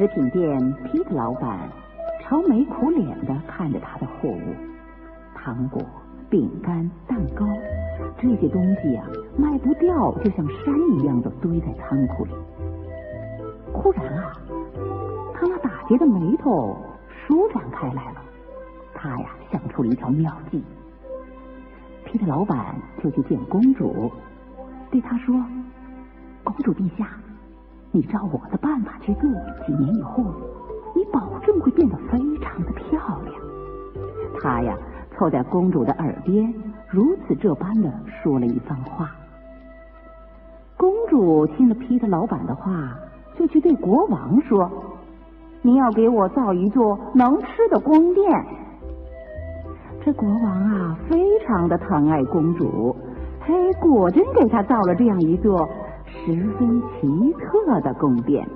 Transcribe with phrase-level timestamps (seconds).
[0.00, 1.68] 食品店皮特老板
[2.22, 4.40] 愁眉苦脸的看着他的货物，
[5.34, 5.82] 糖果、
[6.30, 7.44] 饼干、蛋糕
[8.18, 9.04] 这些东西呀，
[9.36, 12.30] 卖不掉，就像山一样的堆在仓库里。
[13.74, 14.32] 忽然啊，
[15.34, 16.74] 他那打结的眉头
[17.26, 18.22] 舒展开来了，
[18.94, 20.64] 他呀想出了一条妙计。
[22.06, 22.74] 皮特老板
[23.04, 24.10] 就去见公主，
[24.90, 25.34] 对她说
[26.42, 27.06] ：“公主陛下。”
[27.92, 29.28] 你照我的办法去做，
[29.66, 30.24] 几年以后，
[30.94, 33.34] 你保证会变得非常的漂亮。
[34.40, 34.76] 他呀，
[35.16, 36.54] 凑在公主的耳边，
[36.88, 37.92] 如此这般的
[38.22, 39.10] 说了一番话。
[40.76, 42.94] 公主听了皮特老板的话，
[43.36, 44.70] 就去对国王说
[45.60, 48.46] ：“你要给我造一座能吃的宫殿。”
[50.02, 52.96] 这国王啊，非常的疼爱公主，
[53.40, 55.68] 嘿，果真给她造了这样一座。
[56.12, 58.46] 十分奇特的宫殿，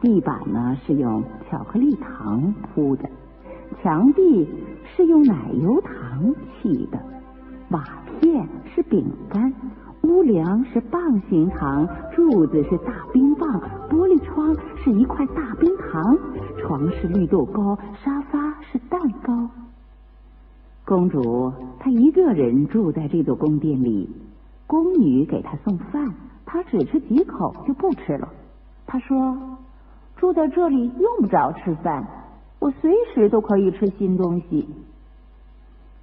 [0.00, 3.08] 地板呢是用巧克力糖铺的，
[3.82, 4.48] 墙壁
[4.84, 6.98] 是用奶油糖砌的，
[7.70, 7.84] 瓦
[8.20, 9.52] 片是饼干，
[10.02, 16.16] 屋梁是棒形糖，柱子是大冰棒，玻璃窗是一块大冰糖，
[16.58, 19.48] 床是绿豆糕，沙发是蛋糕。
[20.84, 24.08] 公主她一个人住在这座宫殿里，
[24.66, 26.14] 宫女给她送饭。
[26.56, 28.26] 他只吃几口就不吃了。
[28.86, 29.36] 他说
[30.16, 32.02] ：“住在这里用不着吃饭，
[32.58, 34.66] 我随时都可以吃新东西。”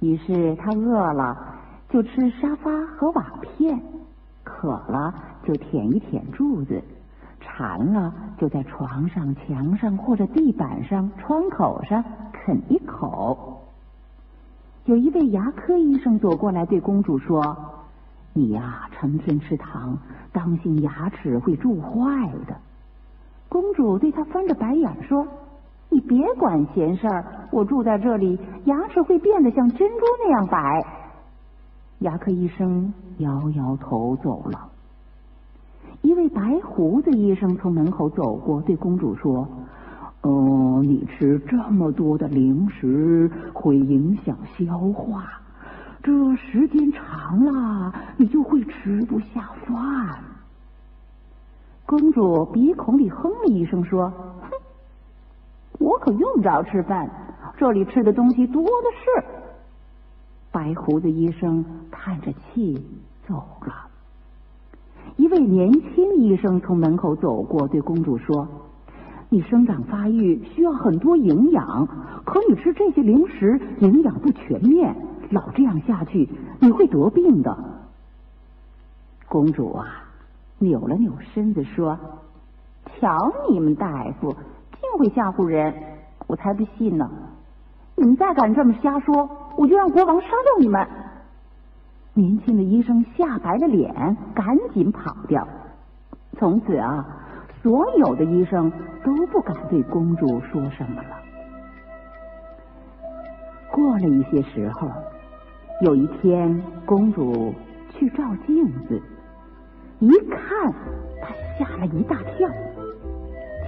[0.00, 1.34] 于是他饿了
[1.88, 3.80] 就吃沙发和瓦片，
[4.42, 5.14] 渴了
[5.46, 6.82] 就舔一舔柱子，
[7.40, 13.62] 馋了就在床上、墙上或者地板上、窗口上啃一口。
[14.84, 17.56] 有一位牙科医生走过来对公主说。
[18.36, 19.96] 你呀，成天吃糖，
[20.32, 22.56] 当心牙齿会蛀坏的。
[23.48, 25.24] 公主对他翻着白眼说
[25.88, 30.84] ：“你别管闲事儿，我住在这里，牙齿会变得像珍珠那样白。”
[32.00, 34.68] 牙科医生摇摇头走了。
[36.02, 39.46] 一位白胡子医生从门口走过，对公主说
[40.22, 45.24] ：“哦，你吃这么多的零食会影响消化。”
[46.04, 50.18] 这时间长了，你就会吃不下饭。
[51.86, 54.10] 公主鼻孔里哼了一声，说
[54.44, 54.50] ：“哼，
[55.78, 57.08] 我可用不着吃饭，
[57.56, 59.24] 这里吃的东西多的是。”
[60.52, 62.86] 白胡子医生叹着气
[63.26, 63.88] 走了。
[65.16, 68.46] 一位年轻医生从门口走过，对公主说
[69.30, 71.86] ：“你生长发育需要很多营养，
[72.26, 74.94] 可你吃这些零食营养不全面。”
[75.30, 76.28] 老这样下去，
[76.60, 77.56] 你会得病的。
[79.26, 80.04] 公主啊，
[80.58, 81.98] 扭了扭身子说
[83.00, 84.32] ：“瞧你们大夫，
[84.80, 85.74] 净会吓唬人，
[86.26, 87.10] 我才不信呢！
[87.96, 90.86] 你们再敢这么瞎说，我就让国王杀掉你们！”
[92.14, 95.48] 年轻的医生吓白了脸，赶紧跑掉。
[96.38, 97.04] 从此啊，
[97.62, 98.70] 所有的医生
[99.02, 101.08] 都不敢对公主说什么了。
[103.72, 104.88] 过了一些时候。
[105.80, 107.52] 有一天，公主
[107.90, 109.02] 去照镜子，
[109.98, 110.72] 一看，
[111.20, 112.48] 她吓了一大跳。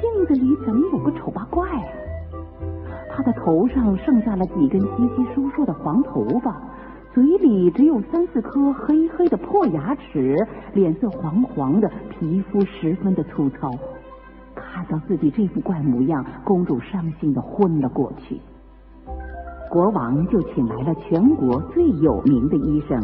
[0.00, 1.88] 镜子里怎么有个丑八怪啊？
[3.10, 6.56] 她的头上剩下了几根稀稀疏疏的黄头发，
[7.12, 10.36] 嘴里只有三四颗黑黑的破牙齿，
[10.74, 13.72] 脸色黄黄的，皮肤十分的粗糙。
[14.54, 18.40] 看到自己这副怪模样，公主伤心的昏了过去。
[19.76, 22.98] 国王就请来了全国最有名的医生。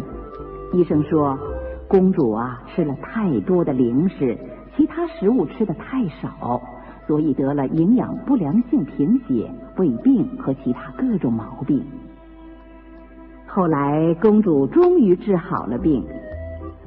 [0.72, 1.38] 医生说，
[1.86, 4.38] 公主啊吃了太多的零食，
[4.74, 6.62] 其他食物吃的太少，
[7.06, 11.84] 所以得了营养不良性贫血、胃病和其他各种毛病。
[13.46, 16.02] 后来，公主终于治好了病，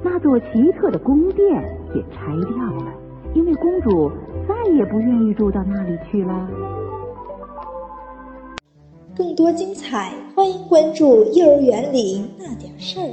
[0.03, 1.63] 那座奇特的宫殿
[1.93, 2.91] 也拆掉了，
[3.35, 4.11] 因为公主
[4.47, 6.49] 再也不愿意住到那里去了。
[9.15, 13.03] 更多精彩，欢迎关注《幼儿园里那点事儿》。